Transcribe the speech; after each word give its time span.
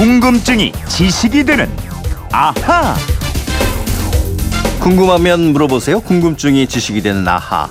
궁금증이 0.00 0.72
지식이 0.88 1.44
되는 1.44 1.68
아하. 2.32 2.94
궁금하면 4.80 5.52
물어보세요. 5.52 6.00
궁금증이 6.00 6.68
지식이 6.68 7.02
되는 7.02 7.28
아하. 7.28 7.68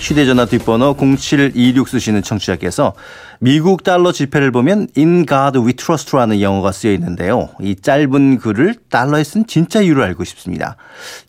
휴대전화 0.00 0.46
뒷번호 0.46 0.96
0726 0.96 1.88
쓰시는 1.88 2.22
청취자께서 2.22 2.94
미국 3.38 3.84
달러 3.84 4.10
지폐를 4.10 4.50
보면 4.50 4.88
In 4.98 5.24
God 5.24 5.60
We 5.60 5.74
Trust라는 5.74 6.40
영어가 6.40 6.72
쓰여 6.72 6.90
있는데요. 6.94 7.50
이 7.60 7.76
짧은 7.76 8.38
글을 8.38 8.74
달러에 8.90 9.22
쓴 9.22 9.46
진짜 9.46 9.80
이유를 9.80 10.02
알고 10.02 10.24
싶습니다. 10.24 10.74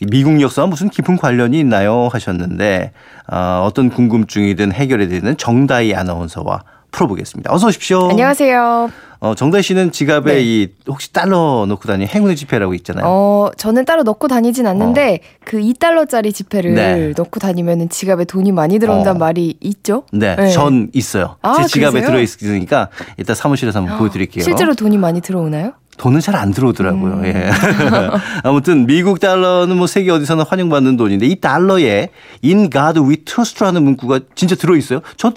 미국 0.10 0.42
역사와 0.42 0.66
무슨 0.66 0.90
깊은 0.90 1.18
관련이 1.18 1.60
있나요? 1.60 2.10
하셨는데 2.12 2.92
어, 3.32 3.66
어떤 3.68 3.92
궁금증이든 3.92 4.72
해결해 4.72 5.10
드리는 5.10 5.38
정다희 5.38 5.94
아나운서와 5.94 6.64
풀어보겠습니다. 6.92 7.54
어서 7.54 7.68
오십시오. 7.68 8.10
안녕하세요. 8.10 8.90
어, 9.22 9.36
정다희 9.36 9.62
씨는 9.64 9.92
지갑에 9.92 10.34
네. 10.36 10.42
이 10.42 10.68
혹시 10.88 11.12
달러 11.12 11.66
넣고 11.68 11.88
다니는 11.88 12.08
행운의 12.08 12.38
지폐라고 12.38 12.74
있잖아요. 12.76 13.06
어, 13.06 13.50
저는 13.58 13.84
따로 13.84 14.04
넣고 14.04 14.30
다니진 14.30 14.66
않는데 14.66 15.20
그 15.44 15.58
2달러짜리 15.60 16.34
지폐를 16.34 16.74
네. 16.74 17.14
넣고 17.18 17.40
다니면 17.42 17.90
지갑에 17.90 18.24
돈이 18.24 18.54
많이 18.54 18.80
들어온다는 18.80 19.18
어. 19.18 19.26
말이 19.26 19.58
있죠? 19.60 20.04
네, 20.14 20.36
네. 20.38 20.50
전 20.52 20.90
있어요. 20.94 21.36
아, 21.42 21.56
제 21.62 21.66
지갑에 21.68 21.92
그러세요? 21.92 22.08
들어 22.12 22.22
있으니까 22.22 22.88
이따 23.18 23.34
사무실에서 23.34 23.80
한번 23.80 23.98
보여 23.98 24.10
드릴게요. 24.10 24.44
실제로 24.44 24.74
돈이 24.74 24.98
많이 24.98 25.20
들어오나요? 25.20 25.74
돈은 25.98 26.22
잘 26.22 26.36
안 26.36 26.52
들어오더라고요. 26.54 27.14
음. 27.16 27.26
예. 27.26 27.52
아무튼 28.44 28.86
미국 28.88 29.20
달러는 29.20 29.76
뭐 29.76 29.86
세계 29.86 30.12
어디서나 30.12 30.46
환영받는 30.48 30.96
돈인데 30.96 31.26
이 31.26 31.42
달러에 31.42 32.08
In 32.42 32.70
God 32.72 33.02
We 33.02 33.18
Trust라는 33.26 33.84
문구가 33.84 34.22
진짜 34.34 34.56
들어있어요. 34.56 35.02
전 35.18 35.34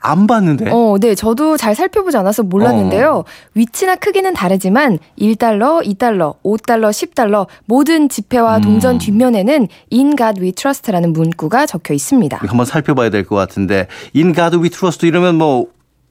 안 0.00 0.26
봤는데. 0.26 0.70
어, 0.70 0.96
네. 1.00 1.14
저도 1.14 1.56
잘 1.56 1.74
살펴보지 1.74 2.16
않아서 2.16 2.42
몰랐는데요. 2.42 3.10
어. 3.12 3.24
위치나 3.54 3.96
크기는 3.96 4.32
다르지만 4.34 4.98
1달러, 5.18 5.84
2달러, 5.84 6.34
5달러, 6.44 6.90
10달러 6.90 7.46
모든 7.64 8.08
지폐와 8.08 8.58
음. 8.58 8.62
동전 8.62 8.98
뒷면에는 8.98 9.68
In 9.92 10.16
God 10.16 10.40
We 10.40 10.52
Trust라는 10.52 11.12
문구가 11.12 11.66
적혀 11.66 11.94
있습니다. 11.94 12.38
한번 12.40 12.66
살펴봐야 12.66 13.10
될 13.10 13.24
것 13.24 13.34
같은데 13.36 13.88
In 14.14 14.34
God 14.34 14.58
We 14.58 14.70
Trust 14.70 15.06
이러면 15.06 15.36
뭐 15.36 15.66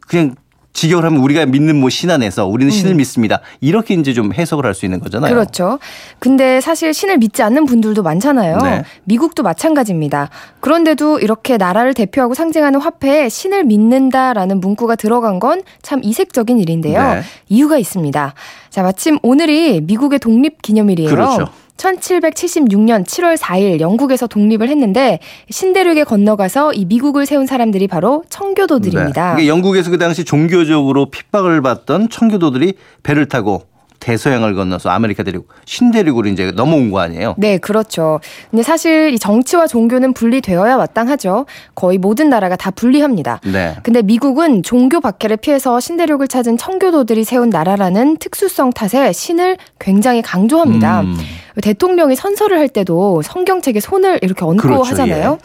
그냥 0.08 0.36
직역을 0.76 1.06
하면 1.06 1.22
우리가 1.22 1.46
믿는 1.46 1.78
뭐 1.80 1.90
신 1.90 2.12
안에서 2.12 2.46
우리는 2.46 2.70
신을 2.72 2.94
믿습니다. 2.96 3.40
이렇게 3.62 3.94
이제 3.94 4.14
좀 4.14 4.34
해석을 4.34 4.66
할 4.66 4.74
수 4.76 4.86
있는 4.86 5.00
거잖아요. 5.00 5.32
음. 5.32 5.34
그렇죠. 5.34 5.80
근데 6.20 6.60
사실 6.60 6.94
신을 6.94 7.18
믿지 7.18 7.42
않는 7.44 7.66
분들도 7.66 8.04
많잖아요. 8.04 8.58
네. 8.58 8.84
미국도 9.06 9.42
마찬가지입니다. 9.42 10.30
그런데도 10.60 11.20
이렇게 11.20 11.56
나라를 11.56 11.94
대표하고 11.94 12.34
상징하는 12.34 12.82
화폐에 12.82 13.30
신을 13.30 13.64
믿는다라는 13.64 14.60
문구가 14.60 14.96
들어간 14.96 15.40
건 15.40 15.62
참 15.82 16.02
이색적인 16.04 16.60
일인데요. 16.60 17.02
네. 17.02 17.22
이유가 17.48 17.78
있습니다. 17.78 18.34
자, 18.70 18.84
마침 18.84 19.18
오늘이 19.24 19.80
미국의 19.82 20.20
독립 20.20 20.62
기념일이에요. 20.62 21.10
그렇죠. 21.10 21.48
1776년 21.78 23.06
7월 23.06 23.38
4일 23.38 23.80
영국에서 23.80 24.28
독립을 24.28 24.70
했는데 24.70 25.20
신대륙에 25.50 26.04
건너가서 26.04 26.74
이 26.74 26.86
미국을 26.86 27.26
세운 27.26 27.46
사람들이 27.46 27.88
바로 27.88 28.24
청교도들입니다. 28.30 29.36
네. 29.36 29.48
영국에서 29.48 29.92
그 29.92 29.98
당시 29.98 30.24
종교적으로 30.24 31.10
핍박을 31.10 31.62
받던 31.62 32.10
청교도들이 32.10 32.74
배를 33.04 33.28
타고 33.28 33.64
대서양을 34.00 34.54
건너서 34.54 34.90
아메리카 34.90 35.24
대륙 35.24 35.48
신대륙으로 35.66 36.30
이제 36.30 36.52
넘어온 36.52 36.92
거 36.92 37.00
아니에요? 37.00 37.34
네, 37.38 37.58
그렇죠. 37.58 38.20
근데 38.52 38.62
사실 38.62 39.12
이 39.14 39.18
정치와 39.18 39.66
종교는 39.66 40.14
분리되어야 40.14 40.78
마땅하죠. 40.78 41.48
거의 41.74 41.98
모든 41.98 42.30
나라가 42.30 42.56
다 42.56 42.70
분리합니다. 42.70 43.42
네. 43.46 43.76
근데 43.82 44.04
미국은 44.04 44.62
종교 44.62 45.00
박해를 45.00 45.38
피해서 45.38 45.80
신대륙을 45.80 46.28
찾은 46.28 46.58
청교도들이 46.58 47.24
세운 47.24 47.50
나라라는 47.50 48.18
특수성 48.18 48.72
탓에 48.72 49.12
신을 49.12 49.58
굉장히 49.80 50.22
강조합니다. 50.22 51.02
음. 51.02 51.18
대통령이 51.62 52.16
선서를 52.16 52.58
할 52.58 52.70
때도 52.70 53.22
성경책에 53.22 53.80
손을 53.80 54.20
이렇게 54.22 54.44
얹고 54.46 54.62
그렇죠, 54.62 54.84
하잖아요. 54.84 55.38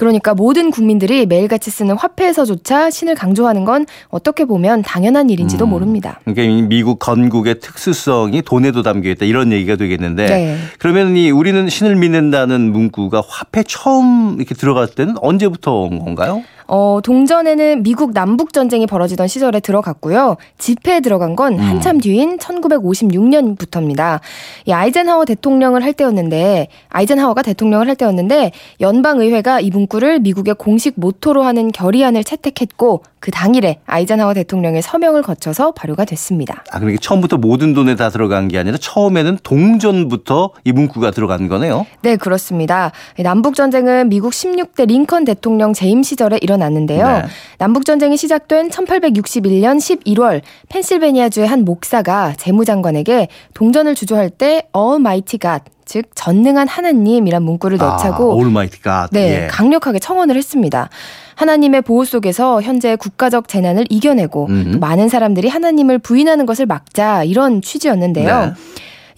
그러니까 0.00 0.32
모든 0.32 0.70
국민들이 0.70 1.26
매일같이 1.26 1.70
쓰는 1.70 1.94
화폐에서조차 1.94 2.88
신을 2.88 3.14
강조하는 3.14 3.66
건 3.66 3.84
어떻게 4.08 4.46
보면 4.46 4.80
당연한 4.80 5.28
일인지도 5.28 5.66
음. 5.66 5.70
모릅니다. 5.70 6.20
그러니까 6.24 6.42
이 6.42 6.62
미국 6.62 6.98
건국의 6.98 7.60
특수성이 7.60 8.40
돈에도 8.40 8.80
담겨 8.80 9.10
있다 9.10 9.26
이런 9.26 9.52
얘기가 9.52 9.76
되겠는데 9.76 10.26
네. 10.26 10.56
그러면 10.78 11.18
이 11.18 11.30
우리는 11.30 11.68
신을 11.68 11.96
믿는다는 11.96 12.72
문구가 12.72 13.22
화폐 13.28 13.62
처음 13.62 14.36
이렇게 14.38 14.54
들어갈 14.54 14.86
때는 14.86 15.16
언제부터 15.20 15.82
온 15.82 15.98
건가요? 15.98 16.42
어, 16.72 17.00
동전에는 17.02 17.82
미국 17.82 18.12
남북 18.14 18.52
전쟁이 18.52 18.86
벌어지던 18.86 19.26
시절에 19.26 19.58
들어갔고요. 19.58 20.36
지폐에 20.58 21.00
들어간 21.00 21.34
건 21.34 21.54
음. 21.54 21.58
한참 21.58 21.98
뒤인 21.98 22.38
1956년부터입니다. 22.38 24.20
이 24.66 24.72
아이젠하워 24.72 25.24
대통령을 25.24 25.82
할 25.82 25.92
때였는데 25.92 26.68
아이젠하워가 26.88 27.42
대통령을 27.42 27.88
할 27.88 27.96
때였는데 27.96 28.52
연방 28.80 29.20
의회가 29.20 29.58
이 29.58 29.70
문구를 29.70 30.20
미국의 30.20 30.54
공식 30.58 30.94
모토로 30.96 31.42
하는 31.42 31.72
결의안을 31.72 32.22
채택했고 32.22 33.02
그 33.18 33.32
당일에 33.32 33.80
아이젠하워 33.86 34.32
대통령의 34.32 34.80
서명을 34.80 35.22
거쳐서 35.22 35.72
발효가 35.72 36.04
됐습니다. 36.04 36.62
아 36.70 36.78
그러니까 36.78 37.00
처음부터 37.02 37.36
모든 37.38 37.74
돈에 37.74 37.96
다 37.96 38.10
들어간 38.10 38.46
게 38.46 38.58
아니라 38.58 38.78
처음에는 38.80 39.38
동전부터 39.42 40.52
이 40.64 40.70
문구가 40.70 41.10
들어간 41.10 41.48
거네요. 41.48 41.84
네, 42.02 42.16
그렇습니다. 42.16 42.92
남북 43.18 43.56
전쟁은 43.56 44.08
미국 44.08 44.32
16대 44.32 44.86
링컨 44.86 45.24
대통령 45.24 45.72
재임 45.72 46.04
시절에 46.04 46.38
일어났 46.40 46.59
는데요. 46.68 47.06
네. 47.06 47.22
남북 47.58 47.84
전쟁이 47.84 48.16
시작된 48.16 48.68
1861년 48.68 49.78
11월 49.78 50.42
펜실베니아주의 50.68 51.46
한 51.46 51.64
목사가 51.64 52.34
재무장관에게 52.36 53.28
동전을 53.54 53.94
주조할 53.94 54.30
때 54.30 54.68
Almighty 54.76 55.38
God 55.38 55.64
즉 55.90 56.04
전능한 56.14 56.68
하나님이란 56.68 57.42
문구를 57.42 57.78
넣자고 57.78 58.30
아, 58.30 58.34
올마이티 58.36 58.80
갓. 58.80 59.08
네, 59.10 59.44
예. 59.44 59.46
강력하게 59.48 59.98
청원을 59.98 60.36
했습니다. 60.36 60.88
하나님의 61.34 61.82
보호 61.82 62.04
속에서 62.04 62.62
현재 62.62 62.94
국가적 62.94 63.48
재난을 63.48 63.86
이겨내고 63.90 64.46
많은 64.78 65.08
사람들이 65.08 65.48
하나님을 65.48 65.98
부인하는 65.98 66.46
것을 66.46 66.66
막자 66.66 67.24
이런 67.24 67.60
취지였는데요. 67.60 68.40
네. 68.46 68.52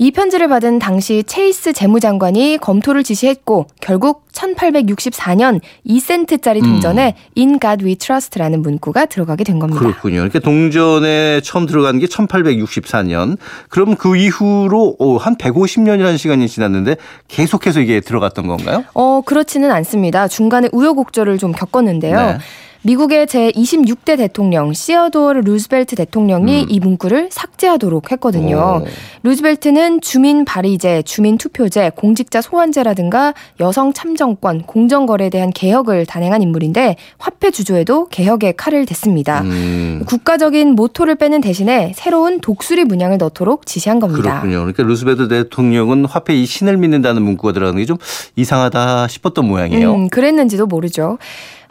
이 0.03 0.11
편지를 0.11 0.49
받은 0.49 0.81
당시 0.81 1.23
체이스 1.23 1.73
재무장관이 1.73 2.59
검토를 2.61 3.05
지시했고 3.05 3.69
결국 3.81 4.25
1864년 4.33 5.61
2센트짜리 5.87 6.61
동전에 6.61 7.15
In 7.39 7.61
God 7.61 7.85
We 7.85 7.95
Trust라는 7.95 8.63
문구가 8.63 9.07
들어가게 9.07 9.45
된 9.45 9.61
겁니다. 9.61 9.79
그렇군요. 9.79 10.17
그러니까 10.17 10.41
동전에 10.41 11.41
처음 11.43 11.67
들어간 11.67 12.01
게 12.01 12.07
1864년. 12.07 13.37
그럼 13.69 13.95
그 13.95 14.17
이후로 14.17 14.97
오, 14.99 15.19
한 15.19 15.37
150년이라는 15.37 16.19
시간이 16.19 16.49
지났는데 16.49 16.97
계속해서 17.29 17.79
이게 17.79 18.01
들어갔던 18.01 18.49
건가요? 18.49 18.83
어, 18.95 19.21
그렇지는 19.25 19.71
않습니다. 19.71 20.27
중간에 20.27 20.69
우여곡절을 20.73 21.39
좀 21.39 21.53
겪었는데요. 21.53 22.17
네. 22.17 22.39
미국의 22.83 23.27
제26대 23.27 24.17
대통령 24.17 24.73
시어도어 24.73 25.35
루즈벨트 25.35 25.95
대통령이 25.95 26.67
이 26.69 26.81
문구를 26.81 27.29
삭제하도록 27.31 28.11
했거든요. 28.11 28.83
음. 28.83 28.83
오. 28.83 28.87
루즈벨트는 29.23 30.01
주민 30.01 30.45
발의제, 30.45 31.03
주민 31.03 31.39
투표제, 31.39 31.93
공직자 31.95 32.41
소환제라든가 32.43 33.35
여성 33.61 33.93
참정권, 33.93 34.63
공정거래에 34.63 35.31
대한 35.31 35.51
개혁을 35.51 36.07
단행한 36.07 36.43
인물인데 36.43 36.97
화폐 37.19 37.53
주조에도 37.53 38.09
개혁의 38.09 38.55
칼을 38.57 38.85
댔습니다. 38.87 39.43
음. 39.43 40.03
국가적인 40.07 40.71
모토를 40.75 41.15
빼는 41.15 41.41
대신에 41.41 41.93
새로운 41.95 42.41
독수리 42.41 42.85
문양을 42.85 43.19
넣도록 43.19 43.67
지시한 43.67 44.01
겁니다. 44.01 44.41
그렇군요. 44.41 44.57
그러니까 44.59 44.83
루즈벨트 44.83 45.29
대통령은 45.29 46.05
화폐 46.07 46.35
이 46.35 46.47
신을 46.47 46.77
믿는다는 46.79 47.23
문구가 47.23 47.53
들어가는 47.53 47.79
게 47.79 47.83
좀 47.87 47.99
이상하다 48.37 49.09
싶었던 49.09 49.45
모양이에요. 49.47 49.95
음, 49.95 50.09
그랬는지도 50.09 50.67
모르죠. 50.67 51.19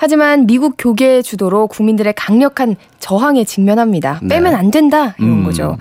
하지만 0.02 0.48
미국 0.48 0.78
교계의 0.80 1.22
주도로 1.22 1.68
국민들의 1.68 2.12
강력한 2.18 2.76
저항에 3.02 3.44
직면합니다. 3.44 4.20
네. 4.22 4.36
빼면 4.36 4.56
안 4.56 4.72
된다 4.72 5.16
이런 5.20 5.40
음. 5.40 5.44
거죠. 5.44 5.78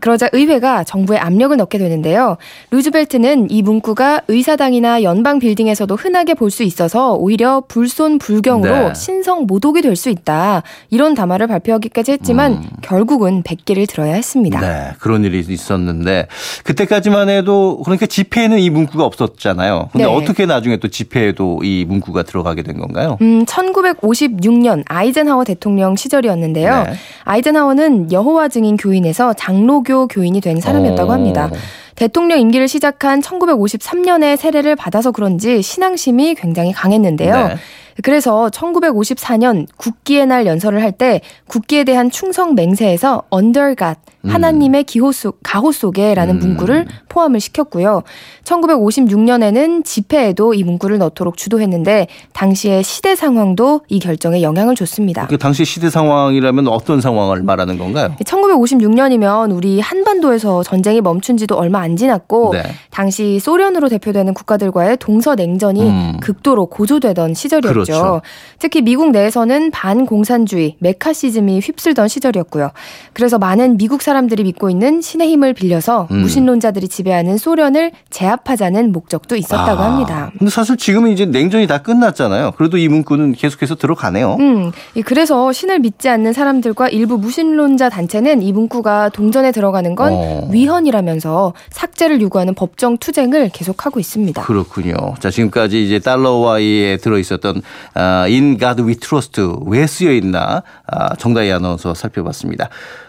그러자 0.00 0.28
의회가 0.32 0.82
정부에 0.82 1.18
압력을 1.18 1.56
넣게 1.56 1.78
되는데요. 1.78 2.36
루즈벨트는 2.72 3.48
이 3.50 3.62
문구가 3.62 4.22
의사당이나 4.26 5.04
연방 5.04 5.38
빌딩에서도 5.38 5.94
흔하게 5.94 6.34
볼 6.34 6.50
수 6.50 6.62
있어서 6.64 7.14
오히려 7.14 7.62
불손 7.68 8.18
불경으로 8.18 8.88
네. 8.88 8.94
신성 8.94 9.46
모독이 9.46 9.82
될 9.82 9.94
수 9.96 10.10
있다. 10.10 10.62
이런 10.90 11.14
담화를 11.14 11.46
발표하기까지 11.46 12.10
했지만 12.12 12.52
음. 12.54 12.62
결국은 12.82 13.42
백기를 13.44 13.86
들어야 13.86 14.14
했습니다. 14.14 14.60
네, 14.60 14.90
그런 14.98 15.22
일이 15.24 15.38
있었는데 15.48 16.26
그때까지만 16.64 17.28
해도 17.28 17.80
그러니까 17.84 18.06
지폐에는 18.06 18.58
이 18.58 18.70
문구가 18.70 19.04
없었잖아요. 19.04 19.90
근데 19.92 20.06
네. 20.06 20.12
어떻게 20.12 20.46
나중에 20.46 20.78
또 20.78 20.88
지폐에도 20.88 21.60
이 21.62 21.84
문구가 21.86 22.24
들어가게 22.24 22.62
된 22.62 22.78
건가요? 22.78 23.16
음, 23.20 23.44
1956년 23.44 24.82
아이젠하워 24.86 25.44
대통령 25.44 25.94
시절이었는데 25.94 26.63
요. 26.66 26.84
네. 26.84 26.94
아이젠하워는 27.24 28.12
여호와 28.12 28.48
증인 28.48 28.76
교인에서 28.76 29.32
장로교 29.34 30.08
교인이 30.08 30.40
된 30.40 30.60
사람이었다고 30.60 31.10
어. 31.10 31.14
합니다. 31.14 31.50
대통령 31.94 32.40
임기를 32.40 32.68
시작한 32.68 33.20
1953년에 33.20 34.36
세례를 34.36 34.76
받아서 34.76 35.12
그런지 35.12 35.62
신앙심이 35.62 36.34
굉장히 36.34 36.72
강했는데요. 36.72 37.48
네. 37.48 37.56
그래서 38.02 38.48
1954년 38.52 39.66
국기의 39.76 40.26
날 40.26 40.46
연설을 40.46 40.82
할 40.82 40.94
때 40.94 41.20
국기에 41.48 41.82
대한 41.82 42.08
충성 42.08 42.54
맹세에서 42.54 43.22
under 43.34 43.74
God 43.74 43.98
하나님의 44.26 44.84
기호 44.84 45.12
속 45.12 45.40
가호 45.42 45.70
속에라는 45.72 46.36
음. 46.36 46.38
문구를 46.38 46.86
포함을 47.08 47.40
시켰고요. 47.40 48.02
1956년에는 48.44 49.84
집회에도 49.84 50.54
이 50.54 50.64
문구를 50.64 50.98
넣도록 50.98 51.36
주도했는데 51.36 52.06
당시의 52.32 52.82
시대 52.82 53.14
상황도 53.16 53.82
이 53.88 53.98
결정에 53.98 54.42
영향을 54.42 54.74
줬습니다. 54.76 55.26
그 55.26 55.36
당시 55.38 55.64
시대 55.64 55.90
상황이라면 55.90 56.68
어떤 56.68 57.00
상황을 57.00 57.42
말하는 57.42 57.76
건가요? 57.78 58.14
1956년이면 58.24 59.54
우리 59.54 59.80
한반도에서 59.80 60.62
전쟁이 60.62 61.00
멈춘 61.00 61.36
지도 61.36 61.56
얼마 61.56 61.80
안 61.80 61.96
지났고 61.96 62.52
네. 62.52 62.62
당시 62.90 63.38
소련으로 63.38 63.88
대표되는 63.88 64.32
국가들과의 64.34 64.96
동서 64.98 65.34
냉전이 65.34 65.82
음. 65.82 66.16
극도로 66.20 66.66
고조되던 66.66 67.34
시절이었죠. 67.34 67.83
그렇죠. 67.92 68.22
특히 68.58 68.82
미국 68.82 69.10
내에서는 69.10 69.70
반공산주의, 69.70 70.76
메카시즘이 70.78 71.60
휩쓸던 71.60 72.08
시절이었고요. 72.08 72.70
그래서 73.12 73.38
많은 73.38 73.76
미국 73.76 74.02
사람들이 74.02 74.44
믿고 74.44 74.70
있는 74.70 75.00
신의 75.00 75.28
힘을 75.28 75.52
빌려서 75.52 76.08
음. 76.10 76.22
무신론자들이 76.22 76.88
지배하는 76.88 77.38
소련을 77.38 77.92
제압하자는 78.10 78.92
목적도 78.92 79.36
있었다고 79.36 79.82
아, 79.82 79.90
합니다. 79.92 80.32
근데 80.38 80.50
사실 80.50 80.76
지금은 80.76 81.10
이제 81.10 81.26
냉전이 81.26 81.66
다 81.66 81.78
끝났잖아요. 81.78 82.52
그래도 82.52 82.76
이 82.76 82.88
문구는 82.88 83.32
계속해서 83.32 83.74
들어가네요. 83.76 84.36
음, 84.40 84.72
이 84.94 85.02
그래서 85.02 85.52
신을 85.52 85.80
믿지 85.80 86.08
않는 86.08 86.32
사람들과 86.32 86.88
일부 86.88 87.18
무신론자 87.18 87.88
단체는 87.88 88.42
이 88.42 88.52
문구가 88.52 89.10
동전에 89.10 89.52
들어가는 89.52 89.94
건 89.94 90.12
어. 90.12 90.48
위헌이라면서 90.50 91.54
삭제를 91.70 92.20
요구하는 92.20 92.54
법정 92.54 92.96
투쟁을 92.96 93.50
계속하고 93.50 94.00
있습니다. 94.00 94.42
그렇군요. 94.42 94.94
자, 95.20 95.30
지금까지 95.30 95.84
이제 95.84 95.98
달러와에 95.98 96.98
들어 96.98 97.18
있었던 97.18 97.62
아, 97.94 98.24
In 98.26 98.58
God 98.58 98.82
We 98.82 98.96
Trust 98.96 99.40
왜 99.66 99.86
쓰여 99.86 100.12
있나 100.12 100.62
아, 100.86 101.14
정다희 101.16 101.50
아나운서 101.52 101.94
살펴봤습니다. 101.94 102.68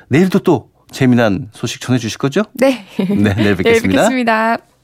내일도 0.09 0.39
또 0.39 0.69
재미난 0.91 1.49
소식 1.51 1.81
전해 1.81 1.97
주실 1.97 2.17
거죠? 2.17 2.43
네. 2.53 2.85
네, 2.97 3.33
내일 3.35 3.55
뵙겠습니다. 3.55 3.63
네, 3.63 3.79
뵙겠습니다. 3.81 4.74